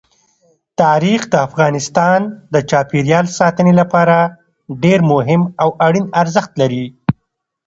تاریخ 0.81 1.21
د 1.29 1.35
افغانستان 1.47 2.19
د 2.53 2.55
چاپیریال 2.69 3.25
ساتنې 3.39 3.73
لپاره 3.81 4.17
ډېر 4.83 4.99
مهم 5.11 5.41
او 5.61 5.69
اړین 5.85 6.05
ارزښت 6.21 6.51
لري. 6.61 6.85